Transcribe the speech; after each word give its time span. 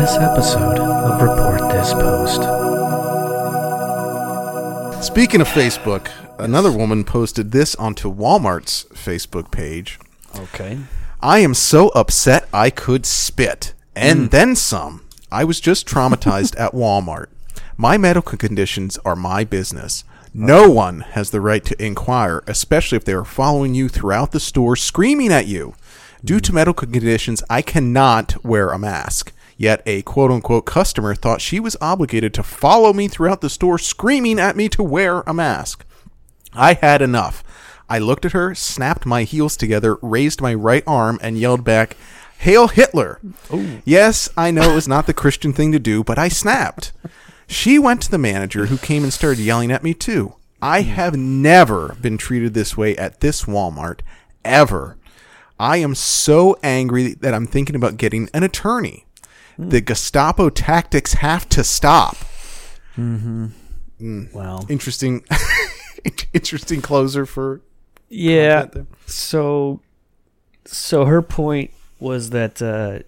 this 0.00 0.16
episode 0.16 0.78
of 0.78 1.20
Report 1.20 1.60
This 1.72 1.92
Post. 1.92 2.40
Speaking 5.04 5.42
of 5.42 5.46
Facebook, 5.46 6.10
another 6.38 6.72
woman 6.72 7.04
posted 7.04 7.52
this 7.52 7.74
onto 7.74 8.10
Walmart's 8.10 8.86
Facebook 8.94 9.50
page. 9.50 9.98
Okay. 10.34 10.78
I 11.20 11.40
am 11.40 11.52
so 11.52 11.90
upset 11.90 12.48
I 12.50 12.70
could 12.70 13.04
spit. 13.04 13.74
And 13.94 14.20
hmm. 14.20 14.26
then 14.28 14.56
some. 14.56 15.04
I 15.30 15.44
was 15.44 15.60
just 15.60 15.86
traumatized 15.86 16.58
at 16.58 16.72
Walmart. 16.72 17.26
My 17.76 17.98
medical 17.98 18.38
conditions 18.38 18.96
are 19.04 19.14
my 19.14 19.44
business. 19.44 20.04
No 20.32 20.70
one 20.70 21.00
has 21.00 21.30
the 21.30 21.42
right 21.42 21.64
to 21.66 21.84
inquire, 21.84 22.42
especially 22.46 22.96
if 22.96 23.04
they 23.04 23.12
are 23.12 23.26
following 23.26 23.74
you 23.74 23.90
throughout 23.90 24.32
the 24.32 24.40
store 24.40 24.76
screaming 24.76 25.30
at 25.30 25.46
you. 25.46 25.74
Due 26.24 26.40
to 26.40 26.52
hmm. 26.52 26.56
medical 26.56 26.86
conditions, 26.86 27.42
I 27.50 27.60
cannot 27.60 28.42
wear 28.42 28.70
a 28.70 28.78
mask. 28.78 29.34
Yet 29.60 29.82
a 29.84 30.00
quote 30.00 30.30
unquote 30.30 30.64
customer 30.64 31.14
thought 31.14 31.42
she 31.42 31.60
was 31.60 31.76
obligated 31.82 32.32
to 32.32 32.42
follow 32.42 32.94
me 32.94 33.08
throughout 33.08 33.42
the 33.42 33.50
store 33.50 33.76
screaming 33.76 34.40
at 34.40 34.56
me 34.56 34.70
to 34.70 34.82
wear 34.82 35.20
a 35.26 35.34
mask. 35.34 35.84
I 36.54 36.72
had 36.72 37.02
enough. 37.02 37.44
I 37.86 37.98
looked 37.98 38.24
at 38.24 38.32
her, 38.32 38.54
snapped 38.54 39.04
my 39.04 39.24
heels 39.24 39.58
together, 39.58 39.98
raised 40.00 40.40
my 40.40 40.54
right 40.54 40.82
arm, 40.86 41.18
and 41.22 41.36
yelled 41.36 41.62
back, 41.62 41.98
Hail 42.38 42.68
Hitler! 42.68 43.20
Yes, 43.84 44.30
I 44.34 44.50
know 44.50 44.72
it 44.72 44.74
was 44.74 44.88
not 44.88 45.06
the 45.06 45.12
Christian 45.12 45.52
thing 45.52 45.72
to 45.72 45.78
do, 45.78 46.02
but 46.02 46.18
I 46.18 46.30
snapped. 46.30 46.94
She 47.46 47.78
went 47.78 48.00
to 48.00 48.10
the 48.10 48.16
manager, 48.16 48.64
who 48.64 48.78
came 48.78 49.02
and 49.02 49.12
started 49.12 49.42
yelling 49.42 49.70
at 49.70 49.82
me 49.82 49.92
too. 49.92 50.36
I 50.62 50.82
mm. 50.82 50.86
have 50.86 51.16
never 51.16 51.98
been 52.00 52.16
treated 52.16 52.54
this 52.54 52.78
way 52.78 52.96
at 52.96 53.20
this 53.20 53.44
Walmart, 53.44 54.00
ever. 54.42 54.96
I 55.58 55.76
am 55.76 55.94
so 55.94 56.56
angry 56.62 57.12
that 57.12 57.34
I'm 57.34 57.46
thinking 57.46 57.76
about 57.76 57.98
getting 57.98 58.30
an 58.32 58.42
attorney. 58.42 59.04
The 59.68 59.80
Gestapo 59.80 60.48
tactics 60.50 61.12
have 61.14 61.48
to 61.50 61.62
stop. 61.64 62.16
Mm-hmm. 62.96 63.46
Mm. 64.00 64.32
Well, 64.32 64.64
Interesting, 64.70 65.24
interesting 66.32 66.80
closer 66.80 67.26
for 67.26 67.60
yeah. 68.08 68.66
So, 69.06 69.80
so 70.64 71.04
her 71.04 71.20
point 71.22 71.70
was 71.98 72.30
that 72.30 72.62
uh, 72.62 73.00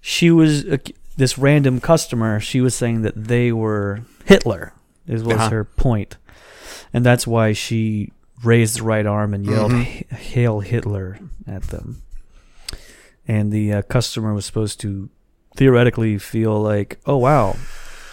she 0.00 0.30
was 0.30 0.64
uh, 0.64 0.78
this 1.16 1.36
random 1.38 1.80
customer. 1.80 2.40
She 2.40 2.60
was 2.60 2.74
saying 2.74 3.02
that 3.02 3.14
they 3.14 3.52
were 3.52 4.00
Hitler. 4.24 4.72
Is 5.06 5.22
was 5.22 5.36
Uh-huh. 5.36 5.50
her 5.50 5.64
point, 5.64 6.16
and 6.92 7.04
that's 7.04 7.26
why 7.26 7.52
she 7.52 8.12
raised 8.42 8.78
the 8.78 8.82
right 8.82 9.06
arm 9.06 9.34
and 9.34 9.44
yelled 9.46 9.72
Mhm. 9.72 10.10
"Hail 10.12 10.60
Hitler" 10.60 11.18
at 11.46 11.64
them. 11.64 12.02
And 13.28 13.52
the 13.52 13.72
uh, 13.72 13.82
customer 13.82 14.32
was 14.34 14.46
supposed 14.46 14.80
to 14.80 15.08
theoretically 15.56 16.18
feel 16.18 16.60
like, 16.60 16.98
"Oh 17.06 17.16
wow, 17.16 17.56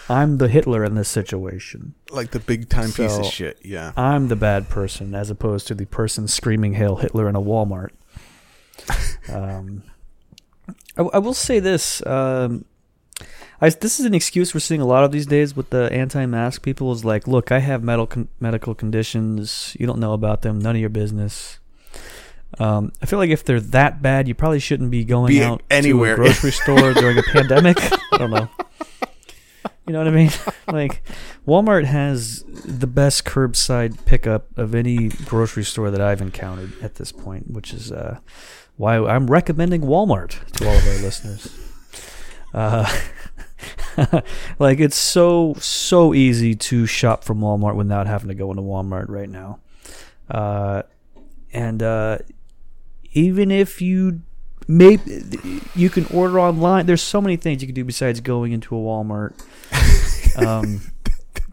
I'm 0.08 0.38
the 0.38 0.48
Hitler 0.48 0.84
in 0.84 0.94
this 0.94 1.08
situation." 1.08 1.94
like 2.14 2.30
the 2.30 2.40
big 2.40 2.68
time 2.68 2.92
piece 2.92 3.18
of 3.18 3.26
shit. 3.26 3.58
Yeah. 3.62 3.92
I'm 3.96 4.28
the 4.28 4.36
bad 4.36 4.68
person 4.68 5.14
as 5.14 5.30
opposed 5.30 5.66
to 5.68 5.74
the 5.74 5.86
person 5.86 6.28
screaming 6.28 6.74
"Hail 6.74 6.96
Hitler" 6.96 7.28
in 7.28 7.36
a 7.36 7.42
Walmart. 7.42 7.90
um, 9.28 9.82
I, 10.96 11.02
I 11.02 11.18
will 11.18 11.34
say 11.34 11.60
this: 11.60 12.04
um, 12.06 12.64
I, 13.60 13.70
this 13.70 14.00
is 14.00 14.06
an 14.06 14.14
excuse 14.14 14.54
we're 14.54 14.60
seeing 14.60 14.80
a 14.80 14.86
lot 14.86 15.04
of 15.04 15.12
these 15.12 15.26
days 15.26 15.54
with 15.56 15.70
the 15.70 15.92
anti-mask 15.92 16.62
people. 16.62 16.92
Is 16.92 17.04
like, 17.04 17.26
look, 17.26 17.52
I 17.52 17.58
have 17.58 17.82
medical 17.82 18.06
con- 18.06 18.28
medical 18.40 18.74
conditions. 18.74 19.76
You 19.78 19.86
don't 19.86 19.98
know 19.98 20.12
about 20.12 20.42
them. 20.42 20.58
None 20.58 20.76
of 20.76 20.80
your 20.80 20.90
business. 20.90 21.58
Um, 22.58 22.92
I 23.02 23.06
feel 23.06 23.18
like 23.18 23.30
if 23.30 23.44
they're 23.44 23.60
that 23.60 24.00
bad, 24.02 24.28
you 24.28 24.34
probably 24.34 24.60
shouldn't 24.60 24.90
be 24.90 25.04
going 25.04 25.28
Be 25.28 25.42
out 25.42 25.62
anywhere. 25.70 26.16
to 26.16 26.22
a 26.22 26.24
grocery 26.26 26.52
store 26.62 26.94
during 26.94 27.18
a 27.18 27.22
pandemic. 27.22 27.76
I 28.12 28.18
don't 28.18 28.30
know. 28.30 28.48
You 29.86 29.92
know 29.92 29.98
what 29.98 30.08
I 30.08 30.10
mean? 30.12 30.30
Like, 30.66 31.02
Walmart 31.46 31.84
has 31.84 32.42
the 32.64 32.86
best 32.86 33.26
curbside 33.26 34.06
pickup 34.06 34.56
of 34.56 34.74
any 34.74 35.08
grocery 35.08 35.62
store 35.62 35.90
that 35.90 36.00
I've 36.00 36.22
encountered 36.22 36.72
at 36.82 36.94
this 36.94 37.12
point, 37.12 37.50
which 37.50 37.74
is 37.74 37.92
uh, 37.92 38.18
why 38.76 38.96
I'm 38.96 39.26
recommending 39.26 39.82
Walmart 39.82 40.42
to 40.52 40.66
all 40.66 40.74
of 40.74 40.88
our 40.88 40.98
listeners. 41.02 41.54
Uh, 42.54 42.90
like, 44.58 44.80
it's 44.80 44.96
so 44.96 45.54
so 45.58 46.14
easy 46.14 46.54
to 46.54 46.86
shop 46.86 47.24
from 47.24 47.40
Walmart 47.40 47.76
without 47.76 48.06
having 48.06 48.28
to 48.28 48.34
go 48.34 48.50
into 48.50 48.62
Walmart 48.62 49.10
right 49.10 49.28
now, 49.28 49.60
uh, 50.30 50.82
and 51.52 51.82
uh, 51.82 52.18
even 53.14 53.50
if 53.50 53.80
you 53.80 54.20
maybe 54.68 55.02
you 55.74 55.88
can 55.90 56.06
order 56.06 56.38
online. 56.40 56.86
There's 56.86 57.02
so 57.02 57.20
many 57.20 57.36
things 57.36 57.62
you 57.62 57.68
can 57.68 57.74
do 57.74 57.84
besides 57.84 58.20
going 58.20 58.52
into 58.52 58.76
a 58.76 58.78
Walmart. 58.78 59.32
Um, 60.36 60.80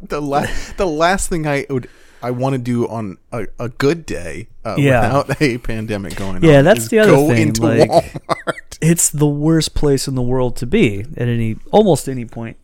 the 0.01 0.19
la- 0.19 0.47
the 0.77 0.87
last 0.87 1.29
thing 1.29 1.45
I 1.45 1.67
would 1.69 1.87
I 2.23 2.31
want 2.31 2.53
to 2.53 2.57
do 2.57 2.87
on 2.87 3.19
a, 3.31 3.45
a 3.59 3.69
good 3.69 4.07
day 4.07 4.47
uh, 4.65 4.73
Yeah. 4.75 5.19
without 5.19 5.39
a 5.39 5.59
pandemic 5.59 6.15
going 6.15 6.37
on. 6.37 6.43
Yeah, 6.43 6.63
that's 6.63 6.79
is 6.81 6.89
the 6.89 6.97
other 6.97 7.11
go 7.11 7.27
thing, 7.27 7.49
Into 7.49 7.61
like- 7.61 7.87
Walmart. 7.87 8.77
it's 8.81 9.11
the 9.11 9.27
worst 9.27 9.75
place 9.75 10.07
in 10.07 10.15
the 10.15 10.21
world 10.23 10.55
to 10.57 10.65
be 10.65 11.01
at 11.01 11.27
any 11.27 11.57
almost 11.71 12.09
any 12.09 12.25
point. 12.25 12.57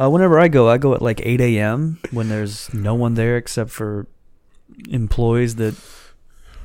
Uh, 0.00 0.08
whenever 0.08 0.38
I 0.38 0.46
go, 0.46 0.68
I 0.68 0.78
go 0.78 0.94
at 0.94 1.02
like 1.02 1.20
8 1.24 1.40
a.m. 1.40 1.98
when 2.12 2.28
there's 2.28 2.72
no 2.72 2.94
one 2.94 3.14
there 3.14 3.36
except 3.36 3.70
for 3.70 4.06
employees 4.88 5.56
that 5.56 5.74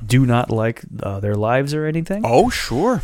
do 0.06 0.26
not 0.26 0.50
like 0.50 0.82
uh, 1.02 1.20
their 1.20 1.34
lives 1.36 1.74
or 1.74 1.86
anything. 1.86 2.22
Oh 2.24 2.50
sure. 2.50 3.02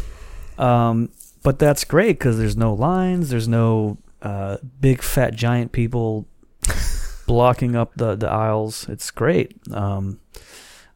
Um, 0.59 1.11
but 1.43 1.59
that's 1.59 1.85
great 1.85 2.19
because 2.19 2.39
there's 2.39 2.57
no 2.57 2.75
lines, 2.75 3.31
there's 3.31 3.49
no 3.49 3.99
uh, 4.23 4.59
big 4.81 5.03
fat 5.03 5.35
giant 5.35 5.73
people 5.73 6.27
blocking 7.27 7.77
up 7.77 7.93
the, 7.97 8.15
the 8.17 8.29
aisles. 8.29 8.89
It's 8.89 9.11
great. 9.11 9.57
Um, 9.73 10.21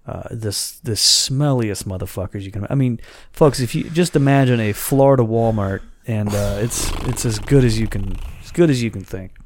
uh, 0.06 0.25
this 0.31 0.72
the 0.81 0.92
smelliest 0.92 1.84
motherfuckers 1.84 2.42
you 2.42 2.50
can. 2.50 2.66
I 2.69 2.75
mean, 2.75 3.00
folks, 3.32 3.60
if 3.60 3.75
you 3.75 3.88
just 3.88 4.15
imagine 4.16 4.60
a 4.60 4.72
Florida 4.75 5.22
Walmart, 5.22 5.81
and 6.06 6.28
uh, 6.28 6.59
it's 6.60 6.91
it's 7.06 7.25
as 7.25 7.38
good 7.38 7.65
as 7.65 7.78
you 7.81 7.86
can 7.86 8.16
as 8.42 8.50
good 8.53 8.69
as 8.69 8.82
you 8.82 8.91
can 8.91 9.03
think. 9.04 9.32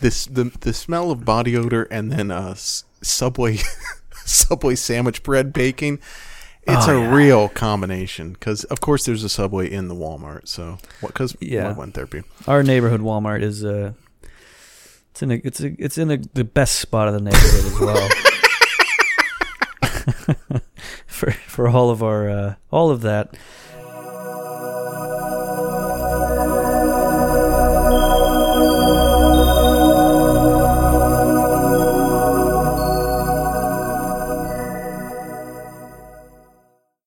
This 0.00 0.26
the 0.26 0.44
the 0.60 0.72
smell 0.72 1.10
of 1.10 1.24
body 1.24 1.56
odor 1.56 1.84
and 1.84 2.10
then 2.12 2.30
uh 2.30 2.50
s- 2.52 2.84
Subway 3.02 3.58
Subway 4.26 4.74
sandwich 4.74 5.22
bread 5.22 5.52
baking. 5.52 5.98
It's 6.64 6.86
Oh, 6.88 6.98
a 6.98 7.00
yeah. 7.00 7.14
real 7.14 7.48
combination 7.48 8.32
because 8.34 8.64
of 8.64 8.80
course 8.80 9.04
there's 9.06 9.24
a 9.24 9.28
Subway 9.28 9.70
in 9.70 9.88
the 9.88 9.94
Walmart. 9.94 10.46
So 10.48 10.78
what? 11.00 11.12
Because 11.12 11.36
Yeah. 11.40 11.68
I 11.68 11.72
went 11.72 11.94
there. 11.94 12.06
be- 12.06 12.22
Our 12.46 12.62
neighborhood 12.62 13.00
Walmart 13.00 13.42
is 13.42 13.64
uh, 13.64 13.92
it's 15.10 15.22
in 15.22 15.30
a 15.32 15.40
it's 15.42 15.60
a, 15.60 15.74
it's 15.82 15.96
in 15.98 16.10
a, 16.10 16.18
the 16.34 16.44
best 16.44 16.76
spot 16.80 17.08
of 17.08 17.14
the 17.14 17.20
neighborhood 17.20 17.64
as 17.64 17.80
well. 17.80 18.08
for 21.06 21.30
for 21.32 21.68
all 21.68 21.90
of 21.90 22.02
our 22.02 22.28
uh, 22.30 22.54
all 22.70 22.90
of 22.90 23.00
that. 23.02 23.36